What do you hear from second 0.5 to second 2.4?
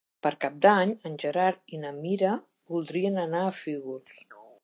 d'Any en Gerard i na Mira